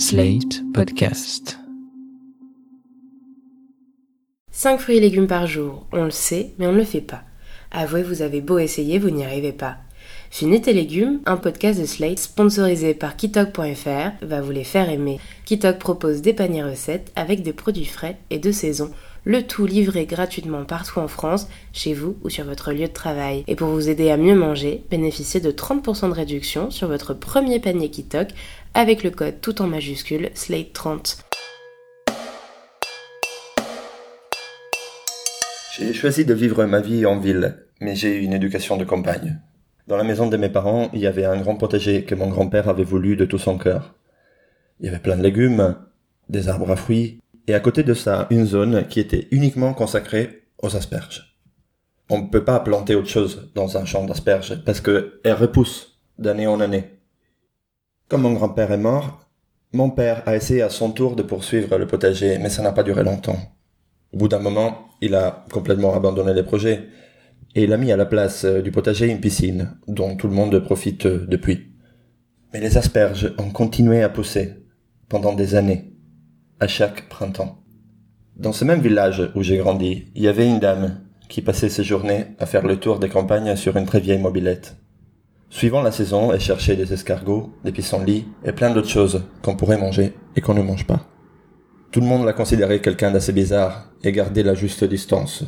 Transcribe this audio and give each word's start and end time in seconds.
Slate 0.00 0.62
Podcast. 0.72 1.58
5 4.50 4.80
fruits 4.80 4.96
et 4.96 5.00
légumes 5.00 5.26
par 5.26 5.46
jour, 5.46 5.86
on 5.92 6.04
le 6.04 6.10
sait, 6.10 6.54
mais 6.58 6.66
on 6.66 6.72
ne 6.72 6.78
le 6.78 6.84
fait 6.84 7.02
pas. 7.02 7.22
Avouez, 7.70 8.02
vous 8.02 8.22
avez 8.22 8.40
beau 8.40 8.58
essayer, 8.58 8.98
vous 8.98 9.10
n'y 9.10 9.26
arrivez 9.26 9.52
pas. 9.52 9.76
Finit 10.30 10.62
tes 10.62 10.72
légumes, 10.72 11.20
un 11.26 11.36
podcast 11.36 11.78
de 11.78 11.84
Slate 11.84 12.18
sponsorisé 12.18 12.94
par 12.94 13.14
Kitok.fr 13.14 14.12
va 14.22 14.40
vous 14.40 14.50
les 14.50 14.64
faire 14.64 14.88
aimer. 14.88 15.20
Kitok 15.44 15.78
propose 15.78 16.22
des 16.22 16.32
paniers 16.32 16.64
recettes 16.64 17.12
avec 17.14 17.42
des 17.42 17.52
produits 17.52 17.84
frais 17.84 18.16
et 18.30 18.38
de 18.38 18.52
saison 18.52 18.90
le 19.24 19.42
tout 19.42 19.66
livré 19.66 20.06
gratuitement 20.06 20.64
partout 20.64 20.98
en 20.98 21.08
France, 21.08 21.48
chez 21.72 21.94
vous 21.94 22.16
ou 22.24 22.30
sur 22.30 22.44
votre 22.44 22.72
lieu 22.72 22.86
de 22.86 22.92
travail. 22.92 23.44
Et 23.46 23.54
pour 23.54 23.68
vous 23.68 23.88
aider 23.88 24.10
à 24.10 24.16
mieux 24.16 24.34
manger, 24.34 24.82
bénéficiez 24.90 25.40
de 25.40 25.50
30% 25.50 26.08
de 26.08 26.14
réduction 26.14 26.70
sur 26.70 26.88
votre 26.88 27.14
premier 27.14 27.60
panier 27.60 27.90
Kitok 27.90 28.28
avec 28.74 29.02
le 29.02 29.10
code 29.10 29.40
tout 29.40 29.62
en 29.62 29.66
majuscule 29.66 30.30
SLATE30. 30.34 31.18
J'ai 35.76 35.92
choisi 35.92 36.24
de 36.24 36.34
vivre 36.34 36.64
ma 36.64 36.80
vie 36.80 37.06
en 37.06 37.18
ville, 37.18 37.66
mais 37.80 37.94
j'ai 37.94 38.16
eu 38.16 38.20
une 38.20 38.32
éducation 38.32 38.76
de 38.76 38.84
campagne. 38.84 39.40
Dans 39.86 39.96
la 39.96 40.04
maison 40.04 40.28
de 40.28 40.36
mes 40.36 40.50
parents, 40.50 40.90
il 40.92 41.00
y 41.00 41.06
avait 41.06 41.24
un 41.24 41.40
grand 41.40 41.56
potager 41.56 42.04
que 42.04 42.14
mon 42.14 42.28
grand-père 42.28 42.68
avait 42.68 42.84
voulu 42.84 43.16
de 43.16 43.24
tout 43.24 43.38
son 43.38 43.58
cœur. 43.58 43.94
Il 44.78 44.86
y 44.86 44.88
avait 44.88 44.98
plein 44.98 45.16
de 45.16 45.22
légumes, 45.22 45.76
des 46.28 46.48
arbres 46.48 46.70
à 46.70 46.76
fruits, 46.76 47.20
et 47.46 47.54
à 47.54 47.60
côté 47.60 47.82
de 47.82 47.94
ça, 47.94 48.26
une 48.30 48.46
zone 48.46 48.86
qui 48.86 49.00
était 49.00 49.26
uniquement 49.30 49.74
consacrée 49.74 50.44
aux 50.62 50.76
asperges. 50.76 51.36
On 52.08 52.18
ne 52.18 52.28
peut 52.28 52.44
pas 52.44 52.60
planter 52.60 52.94
autre 52.94 53.08
chose 53.08 53.50
dans 53.54 53.78
un 53.78 53.84
champ 53.84 54.04
d'asperges 54.04 54.62
parce 54.64 54.80
qu'elles 54.80 55.32
repoussent 55.32 56.00
d'année 56.18 56.46
en 56.46 56.60
année. 56.60 56.99
Comme 58.10 58.22
mon 58.22 58.32
grand-père 58.32 58.72
est 58.72 58.76
mort, 58.76 59.20
mon 59.72 59.88
père 59.88 60.24
a 60.26 60.34
essayé 60.34 60.62
à 60.62 60.68
son 60.68 60.90
tour 60.90 61.14
de 61.14 61.22
poursuivre 61.22 61.78
le 61.78 61.86
potager, 61.86 62.38
mais 62.38 62.48
ça 62.48 62.60
n'a 62.60 62.72
pas 62.72 62.82
duré 62.82 63.04
longtemps. 63.04 63.38
Au 64.12 64.16
bout 64.16 64.26
d'un 64.26 64.40
moment, 64.40 64.88
il 65.00 65.14
a 65.14 65.46
complètement 65.52 65.94
abandonné 65.94 66.34
les 66.34 66.42
projets 66.42 66.88
et 67.54 67.62
il 67.62 67.72
a 67.72 67.76
mis 67.76 67.92
à 67.92 67.96
la 67.96 68.06
place 68.06 68.44
du 68.44 68.72
potager 68.72 69.06
une 69.06 69.20
piscine 69.20 69.76
dont 69.86 70.16
tout 70.16 70.26
le 70.26 70.34
monde 70.34 70.58
profite 70.58 71.06
depuis. 71.06 71.68
Mais 72.52 72.58
les 72.58 72.76
asperges 72.76 73.32
ont 73.38 73.50
continué 73.50 74.02
à 74.02 74.08
pousser 74.08 74.56
pendant 75.08 75.32
des 75.32 75.54
années 75.54 75.92
à 76.58 76.66
chaque 76.66 77.08
printemps. 77.08 77.62
Dans 78.34 78.52
ce 78.52 78.64
même 78.64 78.80
village 78.80 79.30
où 79.36 79.42
j'ai 79.44 79.58
grandi, 79.58 80.10
il 80.16 80.24
y 80.24 80.28
avait 80.28 80.48
une 80.48 80.58
dame 80.58 80.98
qui 81.28 81.42
passait 81.42 81.68
ses 81.68 81.84
journées 81.84 82.26
à 82.40 82.46
faire 82.46 82.66
le 82.66 82.80
tour 82.80 82.98
des 82.98 83.08
campagnes 83.08 83.54
sur 83.54 83.76
une 83.76 83.86
très 83.86 84.00
vieille 84.00 84.18
mobilette. 84.18 84.79
Suivant 85.50 85.82
la 85.82 85.90
saison, 85.90 86.32
elle 86.32 86.40
cherchait 86.40 86.76
des 86.76 86.92
escargots, 86.92 87.52
des 87.64 87.72
pissenlits 87.72 88.24
et 88.44 88.52
plein 88.52 88.70
d'autres 88.70 88.88
choses 88.88 89.24
qu'on 89.42 89.56
pourrait 89.56 89.76
manger 89.76 90.14
et 90.36 90.40
qu'on 90.40 90.54
ne 90.54 90.62
mange 90.62 90.86
pas. 90.86 91.00
Tout 91.90 92.00
le 92.00 92.06
monde 92.06 92.24
la 92.24 92.32
considérait 92.32 92.80
quelqu'un 92.80 93.10
d'assez 93.10 93.32
bizarre 93.32 93.90
et 94.04 94.12
gardait 94.12 94.44
la 94.44 94.54
juste 94.54 94.84
distance. 94.84 95.42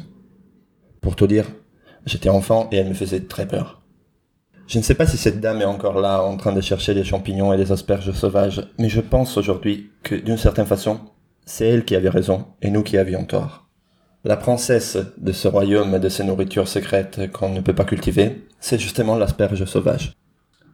Pour 1.01 1.15
tout 1.15 1.29
dire, 1.29 1.47
j'étais 2.05 2.29
enfant 2.29 2.69
et 2.73 2.79
elle 2.79 2.89
me 2.89 2.95
faisait 2.95 3.21
très 3.21 3.47
peur. 3.47 3.83
Je 4.67 4.79
ne 4.79 4.83
sais 4.83 4.97
pas 4.97 5.07
si 5.07 5.17
cette 5.17 5.41
dame 5.41 5.61
est 5.61 5.67
encore 5.67 6.01
là 6.01 6.23
en 6.23 6.37
train 6.37 6.53
de 6.53 6.61
chercher 6.61 6.95
des 6.95 7.05
champignons 7.05 7.53
et 7.53 7.57
des 7.57 7.71
asperges 7.71 8.11
sauvages, 8.11 8.67
mais 8.79 8.89
je 8.89 9.01
pense 9.01 9.37
aujourd'hui 9.37 9.93
que 10.03 10.17
d'une 10.17 10.37
certaine 10.37 10.67
façon, 10.67 10.99
c'est 11.47 11.69
elle 11.69 11.85
qui 11.85 11.95
avait 11.95 12.09
raison 12.09 12.47
et 12.61 12.71
nous 12.71 12.83
qui 12.83 12.99
avions 12.99 13.25
tort. 13.25 13.69
La 14.25 14.37
princesse 14.37 14.97
de 15.19 15.33
ce 15.33 15.49
royaume 15.49 15.97
et 15.97 15.99
de 15.99 16.09
ces 16.09 16.23
nourritures 16.23 16.69
secrètes 16.69 17.33
qu'on 17.33 17.49
ne 17.49 17.61
peut 17.61 17.75
pas 17.75 17.85
cultiver, 17.85 18.47
c'est 18.61 18.79
justement 18.79 19.17
l'asperge 19.17 19.65
sauvage. 19.65 20.13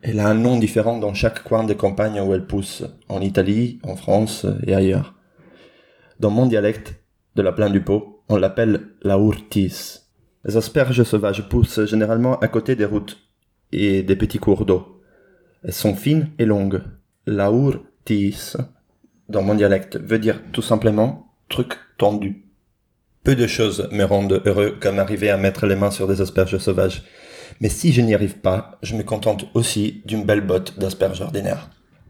Elle 0.02 0.20
a 0.20 0.28
un 0.28 0.34
nom 0.34 0.58
différent 0.58 0.98
dans 0.98 1.14
chaque 1.14 1.42
coin 1.44 1.64
des 1.64 1.74
campagnes 1.74 2.20
où 2.20 2.34
elle 2.34 2.46
pousse, 2.46 2.84
en 3.08 3.22
Italie, 3.22 3.78
en 3.84 3.96
France 3.96 4.44
et 4.66 4.74
ailleurs. 4.74 5.14
Dans 6.20 6.30
mon 6.30 6.44
dialecte, 6.44 6.96
de 7.36 7.42
la 7.42 7.52
plaine 7.52 7.72
du 7.72 7.80
Pau, 7.80 8.22
on 8.28 8.36
l'appelle 8.36 8.88
la 9.02 9.16
urtis. 9.16 10.00
Les 10.44 10.58
asperges 10.58 11.02
sauvages 11.02 11.48
poussent 11.48 11.86
généralement 11.86 12.38
à 12.40 12.48
côté 12.48 12.76
des 12.76 12.84
routes 12.84 13.18
et 13.72 14.02
des 14.02 14.16
petits 14.16 14.38
cours 14.38 14.66
d'eau. 14.66 15.00
Elles 15.64 15.72
sont 15.72 15.94
fines 15.94 16.28
et 16.38 16.44
longues. 16.44 16.82
La 17.26 17.50
urtis, 17.50 18.52
dans 19.30 19.42
mon 19.42 19.54
dialecte, 19.54 19.96
veut 19.96 20.18
dire 20.18 20.42
tout 20.52 20.62
simplement 20.62 21.32
truc 21.48 21.78
tendu. 21.96 22.47
Peu 23.28 23.36
de 23.36 23.46
choses 23.46 23.90
me 23.92 24.04
rendent 24.04 24.40
heureux 24.46 24.78
comme 24.80 24.98
arriver 24.98 25.28
à 25.28 25.36
mettre 25.36 25.66
les 25.66 25.76
mains 25.76 25.90
sur 25.90 26.08
des 26.08 26.22
asperges 26.22 26.56
sauvages. 26.56 27.02
Mais 27.60 27.68
si 27.68 27.92
je 27.92 28.00
n'y 28.00 28.14
arrive 28.14 28.38
pas, 28.38 28.78
je 28.82 28.96
me 28.96 29.02
contente 29.02 29.44
aussi 29.52 30.00
d'une 30.06 30.24
belle 30.24 30.40
botte 30.40 30.78
d'asperges 30.78 31.20
ordinaires. 31.20 31.68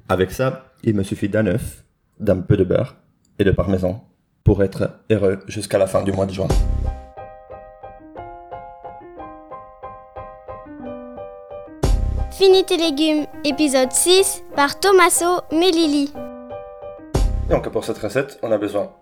Avec 0.09 0.31
ça, 0.31 0.67
il 0.85 0.95
me 0.95 1.03
suffit 1.03 1.29
d'un 1.29 1.49
œuf, 1.49 1.83
d'un 2.21 2.39
peu 2.39 2.57
de 2.57 2.63
beurre 2.63 2.99
et 3.41 3.43
de 3.43 3.51
parmesan 3.51 4.09
pour 4.45 4.63
être 4.63 4.91
heureux 5.11 5.41
jusqu'à 5.49 5.77
la 5.77 5.89
fin 5.89 6.05
du 6.05 6.13
mois 6.13 6.25
de 6.25 6.33
juin. 6.33 6.47
Fini 12.31 12.65
tes 12.65 12.77
légumes, 12.77 13.27
épisode 13.45 13.91
6 13.91 14.45
par 14.55 14.79
Tommaso 14.79 15.41
Melilli. 15.51 16.13
Donc 17.51 17.69
pour 17.71 17.85
cette 17.85 17.99
recette, 17.99 18.39
on 18.45 18.53
a 18.53 18.59
besoin 18.59 18.93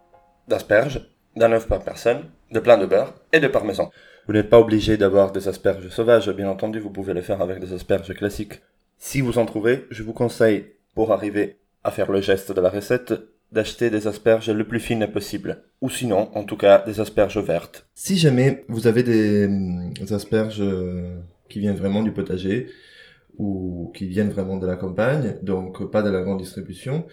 d'asperges, 0.49 1.11
d'un 1.37 1.53
œuf 1.53 1.69
par 1.69 1.83
personne, 1.83 2.25
de 2.51 2.61
plein 2.61 2.79
de 2.79 2.87
beurre 2.87 3.15
et 3.33 3.41
de 3.41 3.49
parmesan. 3.49 3.91
Vous 4.27 4.33
n'êtes 4.33 4.51
pas 4.51 4.59
obligé 4.59 4.97
d'avoir 4.97 5.31
des 5.31 5.47
asperges 5.49 5.89
sauvages, 5.89 6.31
bien 6.31 6.49
entendu, 6.49 6.81
vous 6.81 6.91
pouvez 6.91 7.15
les 7.15 7.23
faire 7.23 7.43
avec 7.43 7.61
des 7.61 7.73
asperges 7.73 8.13
classiques. 8.15 8.61
Si 8.99 9.21
vous 9.21 9.39
en 9.39 9.47
trouvez, 9.47 9.87
je 9.91 10.03
vous 10.03 10.13
conseille, 10.13 10.73
pour 10.95 11.13
arriver 11.13 11.59
à 11.85 11.91
faire 11.91 12.11
le 12.11 12.21
geste 12.21 12.51
de 12.53 12.61
la 12.61 12.71
recette, 12.71 13.15
d'acheter 13.53 13.91
des 13.91 14.07
asperges 14.07 14.51
le 14.51 14.65
plus 14.65 14.81
fines 14.81 15.07
possible. 15.07 15.63
Ou 15.81 15.91
sinon, 15.91 16.31
en 16.35 16.43
tout 16.43 16.57
cas, 16.57 16.83
des 16.85 17.01
asperges 17.01 17.39
vertes. 17.39 17.87
Si 17.95 18.17
jamais 18.17 18.65
vous 18.69 18.87
avez 18.87 19.03
des, 19.03 19.47
des 19.47 20.13
asperges 20.13 20.61
euh, 20.61 21.21
qui 21.49 21.61
viennent 21.61 21.77
vraiment 21.77 22.03
du 22.03 22.11
potager, 22.11 22.69
ou 23.39 23.93
qui 23.95 24.07
viennent 24.07 24.31
vraiment 24.31 24.57
de 24.57 24.67
la 24.67 24.77
campagne, 24.77 25.37
donc 25.43 25.91
pas 25.91 26.03
de 26.03 26.11
la 26.11 26.23
grande 26.23 26.39
distribution, 26.39 27.07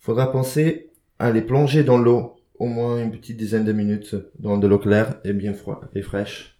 faudra 0.00 0.30
penser 0.30 0.90
à 1.18 1.30
les 1.30 1.42
plonger 1.42 1.84
dans 1.84 1.98
l'eau 1.98 2.36
au 2.58 2.66
moins 2.66 2.98
une 2.98 3.10
petite 3.10 3.36
dizaine 3.36 3.64
de 3.64 3.72
minutes 3.72 4.16
dans 4.38 4.56
de 4.56 4.66
l'eau 4.66 4.78
claire 4.78 5.20
et 5.24 5.32
bien 5.32 5.54
froide 5.54 5.88
et 5.94 6.02
fraîche 6.02 6.58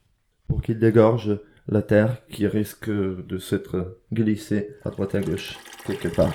pour 0.49 0.63
qu'ils 0.63 0.79
dégorgent 0.79 1.41
la 1.69 1.83
terre 1.83 2.19
qui 2.29 2.47
risque 2.47 2.91
de 2.91 3.39
s'être 3.39 3.99
glissée 4.13 4.77
à 4.85 4.91
droite 4.91 5.15
à 5.15 5.21
gauche 5.21 5.59
quelque 5.87 6.09
part. 6.09 6.35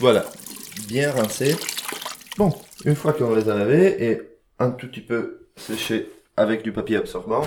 Voilà, 0.00 0.24
bien 0.88 1.10
rincé. 1.12 1.56
Bon, 2.36 2.52
une 2.84 2.96
fois 2.96 3.12
qu'on 3.12 3.34
les 3.34 3.48
a 3.48 3.54
lavés 3.54 4.04
et 4.04 4.20
un 4.58 4.70
tout 4.70 4.88
petit 4.88 5.00
peu 5.00 5.48
séchés 5.56 6.10
avec 6.36 6.62
du 6.62 6.72
papier 6.72 6.96
absorbant, 6.96 7.44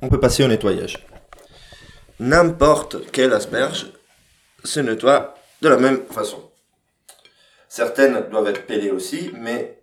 on 0.00 0.08
peut 0.08 0.20
passer 0.20 0.44
au 0.44 0.48
nettoyage. 0.48 1.06
N'importe 2.18 3.10
quelle 3.10 3.32
asperge 3.32 3.92
se 4.64 4.80
nettoie 4.80 5.34
de 5.60 5.68
la 5.68 5.76
même 5.76 6.02
façon. 6.10 6.51
Certaines 7.74 8.28
doivent 8.28 8.48
être 8.48 8.66
pelées 8.66 8.90
aussi, 8.90 9.30
mais 9.32 9.82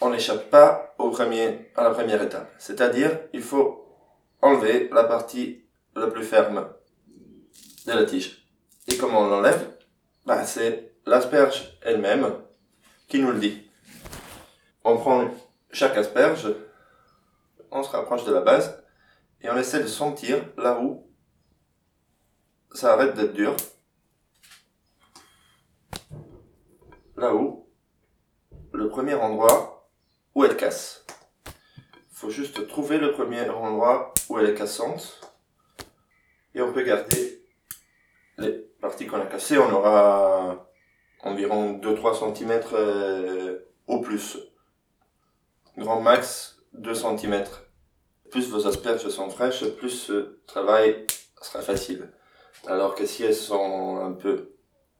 on 0.00 0.08
n'échappe 0.08 0.48
pas 0.48 0.94
au 0.96 1.10
premier, 1.10 1.70
à 1.76 1.82
la 1.82 1.90
première 1.90 2.22
étape. 2.22 2.50
C'est-à-dire, 2.56 3.10
il 3.34 3.42
faut 3.42 3.94
enlever 4.40 4.88
la 4.90 5.04
partie 5.04 5.62
la 5.94 6.06
plus 6.06 6.24
ferme 6.24 6.66
de 7.86 7.92
la 7.92 8.06
tige. 8.06 8.48
Et 8.88 8.96
comment 8.96 9.20
on 9.20 9.28
l'enlève? 9.28 9.68
Bah, 10.24 10.46
C'est 10.46 10.94
l'asperge 11.04 11.78
elle-même 11.82 12.32
qui 13.06 13.18
nous 13.18 13.32
le 13.32 13.38
dit. 13.38 13.70
On 14.82 14.96
prend 14.96 15.28
chaque 15.70 15.98
asperge, 15.98 16.54
on 17.70 17.82
se 17.82 17.90
rapproche 17.90 18.24
de 18.24 18.32
la 18.32 18.40
base, 18.40 18.82
et 19.42 19.50
on 19.50 19.58
essaie 19.58 19.82
de 19.82 19.88
sentir 19.88 20.42
là 20.56 20.80
où 20.80 21.06
ça 22.72 22.94
arrête 22.94 23.12
d'être 23.12 23.34
dur. 23.34 23.54
Là-haut, 27.16 27.68
le 28.72 28.88
premier 28.88 29.14
endroit 29.14 29.88
où 30.34 30.44
elle 30.44 30.56
casse. 30.56 31.04
Faut 32.10 32.30
juste 32.30 32.66
trouver 32.68 32.98
le 32.98 33.12
premier 33.12 33.48
endroit 33.48 34.12
où 34.28 34.38
elle 34.38 34.50
est 34.50 34.54
cassante. 34.54 35.20
Et 36.54 36.60
on 36.60 36.72
peut 36.72 36.82
garder 36.82 37.42
les 38.38 38.52
parties 38.80 39.06
qu'on 39.06 39.20
a 39.20 39.26
cassées. 39.26 39.58
On 39.58 39.72
aura 39.72 40.68
environ 41.22 41.78
2-3 41.78 42.34
cm 42.34 43.58
au 43.86 44.00
plus. 44.00 44.38
Grand 45.76 46.00
max 46.00 46.62
2 46.74 46.94
cm. 46.94 47.44
Plus 48.30 48.50
vos 48.50 48.66
asperges 48.66 49.08
sont 49.08 49.30
fraîches, 49.30 49.64
plus 49.76 49.90
ce 49.90 50.40
travail 50.46 51.06
sera 51.40 51.62
facile. 51.62 52.12
Alors 52.66 52.94
que 52.94 53.06
si 53.06 53.22
elles 53.24 53.34
sont 53.34 53.98
un 54.02 54.12
peu 54.12 54.56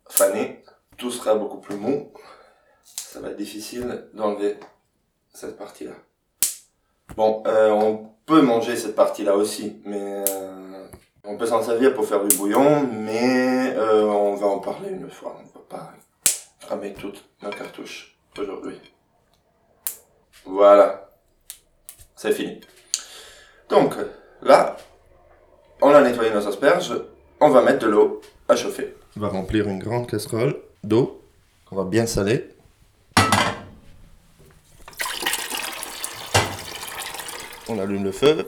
fanées, 0.09 0.63
tout 0.97 1.11
sera 1.11 1.35
beaucoup 1.35 1.59
plus 1.59 1.77
mou. 1.77 2.13
Ça 2.85 3.21
va 3.21 3.31
être 3.31 3.37
difficile 3.37 4.09
d'enlever 4.15 4.57
cette 5.33 5.57
partie-là. 5.57 5.93
Bon, 7.17 7.43
euh, 7.47 7.71
on 7.71 8.11
peut 8.27 8.43
manger 8.43 8.77
cette 8.77 8.97
partie-là 8.97 9.37
aussi, 9.37 9.81
mais 9.85 10.25
euh, 10.29 10.87
On 11.29 11.37
peut 11.37 11.47
s'en 11.47 11.63
servir 11.63 11.93
pour 11.95 12.07
faire 12.07 12.25
du 12.25 12.37
bouillon, 12.37 12.87
mais 12.87 13.75
euh, 13.77 14.05
on 14.05 14.37
va 14.37 14.47
en 14.47 14.61
parler 14.61 14.91
une 14.91 15.11
fois. 15.11 15.37
On 15.41 15.43
ne 15.43 15.49
peut 15.49 15.69
pas 15.69 15.93
cramer 16.61 16.93
toutes 16.93 17.25
nos 17.43 17.51
cartouches 17.51 18.17
aujourd'hui. 18.39 18.81
Voilà. 20.45 21.11
C'est 22.15 22.33
fini. 22.33 22.61
Donc, 23.69 23.95
là, 24.43 24.77
on 25.83 25.91
a 25.91 26.01
nettoyé 26.01 26.31
nos 26.31 26.47
asperges. 26.47 26.95
On 27.41 27.51
va 27.51 27.63
mettre 27.63 27.81
de 27.81 27.91
l'eau 27.91 28.21
à 28.49 28.55
chauffer. 28.55 28.95
On 29.17 29.21
va 29.21 29.29
remplir 29.29 29.67
une 29.67 29.81
grande 29.81 30.09
casserole 30.09 30.55
d'eau 30.87 31.21
qu'on 31.67 31.77
va 31.77 31.85
bien 31.85 32.07
saler. 32.07 32.49
On 37.69 37.79
allume 37.79 38.05
le 38.05 38.13
feu. 38.13 38.47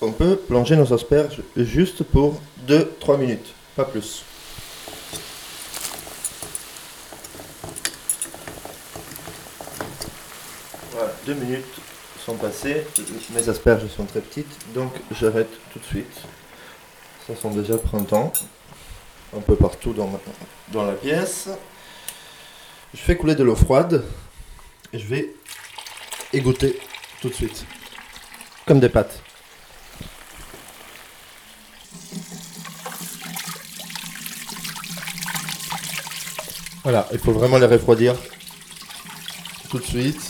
On 0.00 0.12
peut 0.12 0.36
plonger 0.36 0.76
nos 0.76 0.92
asperges 0.92 1.42
juste 1.56 2.02
pour 2.02 2.40
2-3 2.66 3.18
minutes, 3.18 3.54
pas 3.76 3.84
plus. 3.84 4.24
Voilà, 10.92 11.12
2 11.26 11.34
minutes 11.34 11.64
sont 12.24 12.34
passées. 12.34 12.86
Mes 13.30 13.48
asperges 13.48 13.86
sont 13.88 14.04
très 14.04 14.20
petites, 14.20 14.72
donc 14.74 14.92
j'arrête 15.12 15.50
tout 15.72 15.78
de 15.78 15.84
suite. 15.84 16.20
Ça 17.26 17.36
sent 17.36 17.50
déjà 17.54 17.78
printemps. 17.78 18.32
Un 19.36 19.40
peu 19.40 19.56
partout 19.56 19.92
dans, 19.92 20.10
dans 20.68 20.84
la 20.84 20.94
pièce. 20.94 21.48
Je 22.94 22.98
fais 22.98 23.16
couler 23.16 23.34
de 23.34 23.44
l'eau 23.44 23.54
froide 23.54 24.04
et 24.92 24.98
je 24.98 25.06
vais 25.06 25.34
égoutter 26.32 26.78
tout 27.20 27.28
de 27.28 27.34
suite. 27.34 27.64
Comme 28.66 28.80
des 28.80 28.88
pâtes. 28.88 29.22
Voilà, 36.82 37.06
il 37.12 37.18
faut 37.18 37.32
vraiment 37.32 37.58
les 37.58 37.66
refroidir 37.66 38.14
tout 39.68 39.78
de 39.78 39.84
suite 39.84 40.22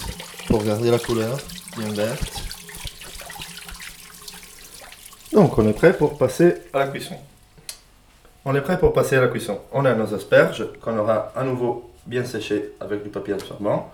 pour 0.48 0.64
garder 0.64 0.90
la 0.90 0.98
couleur 0.98 1.38
bien 1.76 1.92
verte. 1.92 2.42
Donc 5.32 5.56
on 5.56 5.68
est 5.68 5.72
prêt 5.72 5.96
pour 5.96 6.18
passer 6.18 6.54
à 6.72 6.80
la 6.80 6.88
cuisson. 6.88 7.16
On 8.50 8.54
est 8.54 8.62
prêt 8.62 8.78
pour 8.78 8.94
passer 8.94 9.14
à 9.14 9.20
la 9.20 9.28
cuisson. 9.28 9.60
On 9.72 9.84
a 9.84 9.92
nos 9.92 10.14
asperges 10.14 10.64
qu'on 10.80 10.96
aura 10.96 11.34
à 11.36 11.44
nouveau 11.44 11.92
bien 12.06 12.24
séchées 12.24 12.72
avec 12.80 13.02
du 13.02 13.10
papier 13.10 13.34
absorbant 13.34 13.92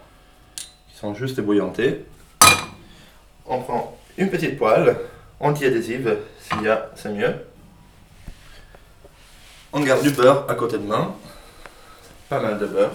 qui 0.89 0.97
sont 0.97 1.13
juste 1.13 1.37
ébouillantés. 1.41 2.05
On 3.47 3.61
prend 3.63 3.99
une 4.17 4.31
petite 4.31 4.57
poêle 4.57 4.97
anti-adhésive, 5.41 6.19
s'il 6.39 6.63
y 6.63 6.69
a, 6.69 6.89
c'est 6.95 7.09
mieux. 7.09 7.35
On 9.73 9.81
garde 9.81 10.05
du 10.05 10.11
beurre 10.11 10.49
à 10.49 10.55
côté 10.55 10.79
de 10.79 10.87
main, 10.87 11.17
pas 12.29 12.39
mal 12.39 12.57
de 12.57 12.67
beurre. 12.67 12.95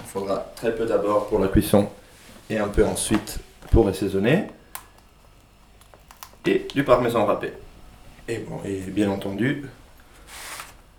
Il 0.00 0.08
faudra 0.08 0.38
très 0.56 0.74
peu 0.74 0.86
d'abord 0.86 1.28
pour 1.28 1.38
la 1.38 1.48
cuisson 1.48 1.86
et 2.48 2.56
un 2.56 2.68
peu 2.68 2.86
ensuite 2.86 3.40
pour 3.72 3.88
assaisonner. 3.88 4.46
Et 6.46 6.66
du 6.74 6.82
parmesan 6.82 7.26
râpé. 7.26 7.52
Et 8.26 8.38
bon, 8.38 8.62
et 8.64 8.78
bien 8.78 9.10
entendu, 9.10 9.66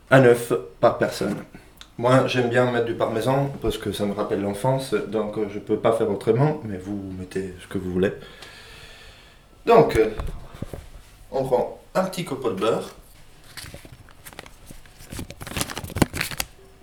un 0.09 0.23
œuf 0.23 0.53
par 0.79 0.97
personne. 0.97 1.43
Moi, 1.97 2.27
j'aime 2.27 2.49
bien 2.49 2.69
mettre 2.71 2.85
du 2.85 2.93
parmesan 2.93 3.51
parce 3.61 3.77
que 3.77 3.91
ça 3.91 4.05
me 4.05 4.13
rappelle 4.13 4.41
l'enfance, 4.41 4.93
donc 4.93 5.37
euh, 5.37 5.47
je 5.49 5.59
peux 5.59 5.77
pas 5.77 5.93
faire 5.93 6.09
autrement, 6.11 6.61
mais 6.63 6.77
vous 6.77 7.11
mettez 7.17 7.55
ce 7.59 7.67
que 7.67 7.77
vous 7.77 7.91
voulez. 7.91 8.13
Donc, 9.65 9.95
euh, 9.95 10.11
on 11.31 11.43
prend 11.43 11.79
un 11.95 12.03
petit 12.03 12.23
copeau 12.23 12.51
de 12.51 12.59
beurre 12.59 12.91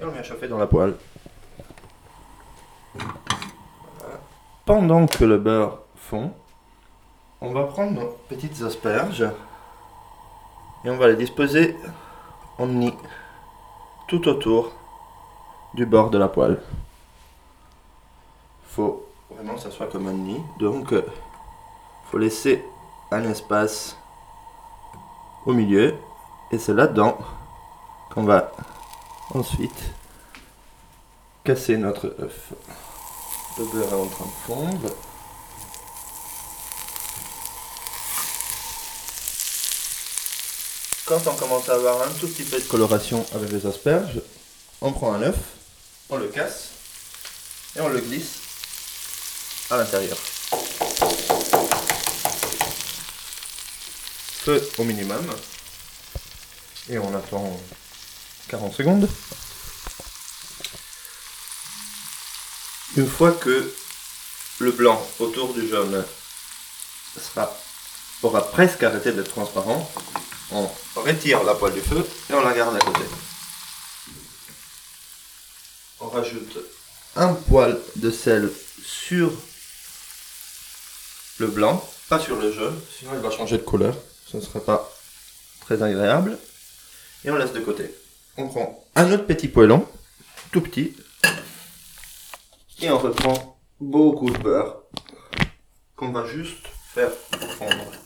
et 0.01 0.05
on 0.05 0.19
à 0.19 0.23
chauffer 0.23 0.49
dans 0.49 0.59
la 0.59 0.67
poêle. 0.67 0.95
Pendant 4.67 5.07
que 5.07 5.25
le 5.25 5.39
beurre 5.39 5.79
fond, 5.97 6.33
on 7.41 7.53
va 7.53 7.65
prendre 7.65 7.93
nos 7.93 8.19
petites 8.29 8.63
asperges 8.63 9.25
et 10.85 10.91
on 10.91 10.97
va 10.97 11.07
les 11.09 11.17
disposer 11.17 11.77
nid 12.61 12.95
tout 14.07 14.29
autour 14.29 14.73
du 15.75 15.87
bord 15.87 16.11
de 16.11 16.19
la 16.19 16.29
poêle. 16.29 16.63
Faut 18.69 19.07
vraiment 19.31 19.55
que 19.55 19.61
ça 19.61 19.71
soit 19.71 19.87
comme 19.87 20.07
un 20.09 20.13
nid, 20.13 20.41
donc 20.59 20.93
euh, 20.93 21.05
faut 22.11 22.19
laisser 22.19 22.65
un 23.11 23.25
espace 23.25 23.97
au 25.47 25.53
milieu 25.53 25.95
et 26.51 26.59
c'est 26.59 26.75
là-dedans 26.75 27.19
qu'on 28.13 28.25
va 28.25 28.53
ensuite 29.35 29.93
casser 31.43 31.77
notre 31.77 32.15
œuf. 32.21 32.53
Le 33.59 33.65
beurre 33.65 33.93
est 33.93 34.03
en 34.03 34.07
train 34.07 34.25
de 34.25 34.31
fondre. 34.31 34.95
Quand 41.07 41.27
on 41.27 41.35
commence 41.35 41.69
à 41.69 41.75
avoir 41.75 42.01
un 42.01 42.11
tout 42.19 42.27
petit 42.29 42.45
peu 42.45 42.59
de 42.59 42.65
coloration 42.65 43.27
avec 43.35 43.51
les 43.51 43.67
asperges, 43.67 44.23
on 44.81 44.91
prend 44.91 45.13
un 45.13 45.23
œuf, 45.23 45.37
on 46.09 46.17
le 46.17 46.29
casse 46.29 46.71
et 47.77 47.81
on 47.83 47.89
le 47.89 48.01
glisse 48.01 48.39
à 49.71 49.77
l'intérieur. 49.77 50.17
Feu 54.45 54.67
au 54.79 54.85
minimum. 54.85 55.27
Et 56.89 56.99
on 56.99 57.15
attend 57.15 57.61
40 58.49 58.75
secondes. 58.75 59.09
Une 62.97 63.09
fois 63.09 63.33
que 63.33 63.75
le 64.59 64.73
blanc 64.73 65.07
autour 65.19 65.53
du 65.53 65.69
jaune 65.69 66.03
aura 68.23 68.51
presque 68.51 68.83
arrêté 68.83 69.13
d'être 69.13 69.33
transparent, 69.33 69.91
on 70.55 70.71
retire 71.01 71.43
la 71.43 71.55
poêle 71.55 71.75
du 71.75 71.81
feu 71.81 72.07
et 72.31 72.35
on 72.35 72.43
la 72.43 72.55
garde 72.55 72.77
à 72.77 72.79
côté. 72.79 73.01
On 76.01 76.09
rajoute 76.09 76.59
un 77.17 77.35
poil 77.35 77.79
de 77.97 78.11
sel 78.11 78.51
sur 78.85 79.33
le 81.39 81.49
blanc, 81.49 81.87
pas 82.09 82.21
sur 82.21 82.37
le 82.37 82.53
jaune, 82.53 82.81
sinon 82.99 83.13
il 83.15 83.21
va 83.21 83.31
changer 83.31 83.59
de 83.59 83.63
couleur. 83.63 83.95
Ce 84.27 84.37
ne 84.37 84.43
serait 84.43 84.61
pas 84.61 84.91
très 85.61 85.83
agréable. 85.83 86.39
Et 87.25 87.31
on 87.31 87.37
laisse 87.37 87.53
de 87.53 87.61
côté. 87.61 87.95
On 88.37 88.49
prend 88.49 88.85
un 88.97 89.13
autre 89.13 89.27
petit 89.27 89.49
poêlon, 89.49 89.87
tout 90.53 90.61
petit, 90.61 90.97
et 92.81 92.91
on 92.91 92.99
reprend 92.99 93.59
beaucoup 93.81 94.31
de 94.31 94.39
beurre 94.39 94.83
qu'on 95.97 96.11
va 96.11 96.27
juste 96.27 96.67
faire 96.93 97.11
fondre. 97.59 98.04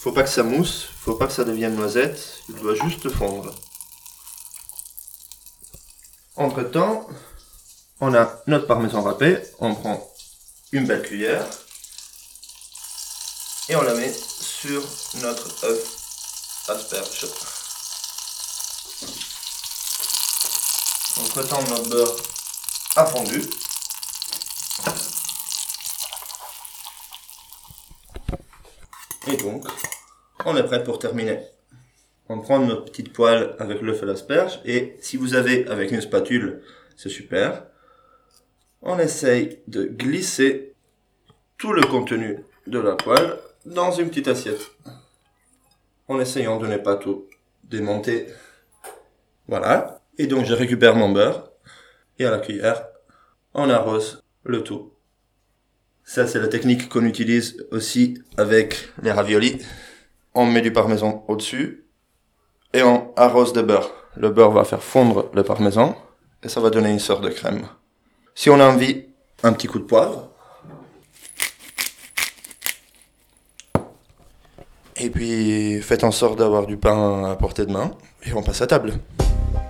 Faut 0.00 0.12
pas 0.12 0.22
que 0.22 0.30
ça 0.30 0.42
mousse, 0.42 0.88
faut 1.04 1.16
pas 1.16 1.26
que 1.26 1.32
ça 1.34 1.44
devienne 1.44 1.74
noisette, 1.74 2.42
il 2.48 2.54
doit 2.54 2.74
juste 2.74 3.10
fondre. 3.10 3.54
Entre 6.36 6.62
temps, 6.62 7.06
on 8.00 8.14
a 8.14 8.40
notre 8.46 8.66
parmesan 8.66 9.02
râpé, 9.02 9.42
on 9.58 9.74
prend 9.74 10.10
une 10.72 10.86
belle 10.86 11.02
cuillère 11.02 11.44
et 13.68 13.76
on 13.76 13.82
la 13.82 13.92
met 13.92 14.10
sur 14.10 14.82
notre 15.16 15.66
œuf 15.66 16.64
asperge. 16.68 17.26
Entre 21.20 21.42
temps, 21.42 21.62
notre 21.64 21.88
beurre 21.90 22.16
a 22.96 23.04
fondu. 23.04 23.42
Et 29.26 29.36
donc, 29.36 29.66
on 30.44 30.56
est 30.56 30.64
prêt 30.64 30.82
pour 30.82 30.98
terminer. 30.98 31.40
On 32.28 32.40
prend 32.40 32.60
notre 32.60 32.84
petite 32.84 33.12
poêle 33.12 33.56
avec 33.58 33.82
l'œuf 33.82 34.02
et 34.02 34.06
l'asperge 34.06 34.60
et 34.64 34.96
si 35.00 35.16
vous 35.16 35.34
avez 35.34 35.66
avec 35.66 35.90
une 35.90 36.00
spatule, 36.00 36.62
c'est 36.96 37.08
super. 37.08 37.64
On 38.82 38.98
essaye 38.98 39.58
de 39.66 39.84
glisser 39.84 40.74
tout 41.58 41.72
le 41.72 41.82
contenu 41.82 42.38
de 42.66 42.78
la 42.78 42.94
poêle 42.94 43.36
dans 43.66 43.90
une 43.90 44.08
petite 44.08 44.28
assiette. 44.28 44.70
En 46.08 46.20
essayant 46.20 46.58
de 46.58 46.66
ne 46.66 46.76
pas 46.76 46.96
tout 46.96 47.26
démonter. 47.64 48.26
Voilà. 49.48 50.00
Et 50.18 50.26
donc 50.26 50.44
je 50.44 50.54
récupère 50.54 50.96
mon 50.96 51.10
beurre 51.10 51.50
et 52.18 52.26
à 52.26 52.30
la 52.30 52.38
cuillère, 52.38 52.86
on 53.54 53.70
arrose 53.70 54.22
le 54.44 54.62
tout. 54.62 54.92
Ça 56.04 56.26
c'est 56.26 56.40
la 56.40 56.48
technique 56.48 56.88
qu'on 56.88 57.04
utilise 57.04 57.66
aussi 57.70 58.22
avec 58.36 58.88
les 59.02 59.12
raviolis. 59.12 59.60
On 60.34 60.46
met 60.46 60.60
du 60.60 60.72
parmesan 60.72 61.24
au-dessus 61.28 61.86
et 62.72 62.82
on 62.82 63.12
arrose 63.16 63.52
de 63.52 63.62
beurre. 63.62 63.90
Le 64.16 64.30
beurre 64.30 64.52
va 64.52 64.64
faire 64.64 64.82
fondre 64.82 65.26
le 65.34 65.42
parmesan 65.42 65.96
et 66.42 66.48
ça 66.48 66.60
va 66.60 66.70
donner 66.70 66.90
une 66.90 66.98
sorte 66.98 67.22
de 67.22 67.30
crème. 67.30 67.66
Si 68.34 68.48
on 68.50 68.60
a 68.60 68.68
envie, 68.68 69.06
un 69.42 69.52
petit 69.52 69.66
coup 69.66 69.78
de 69.78 69.84
poivre. 69.84 70.30
Et 74.96 75.10
puis 75.10 75.80
faites 75.80 76.04
en 76.04 76.10
sorte 76.10 76.38
d'avoir 76.38 76.66
du 76.66 76.76
pain 76.76 77.24
à 77.24 77.36
portée 77.36 77.66
de 77.66 77.72
main 77.72 77.90
et 78.24 78.32
on 78.34 78.42
passe 78.42 78.60
à 78.60 78.66
table. 78.66 78.94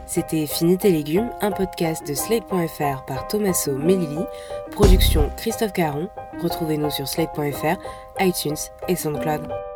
C'était 0.07 0.47
Fini 0.47 0.77
tes 0.77 0.91
légumes, 0.91 1.31
un 1.41 1.53
podcast 1.53 2.05
de 2.07 2.15
Slate.fr 2.15 3.05
par 3.07 3.29
Tommaso 3.29 3.77
Melili, 3.77 4.25
production 4.73 5.31
Christophe 5.37 5.73
Caron. 5.73 6.09
Retrouvez-nous 6.43 6.91
sur 6.91 7.07
Slate.fr, 7.07 7.79
iTunes 8.19 8.57
et 8.89 8.97
SoundCloud. 8.97 9.70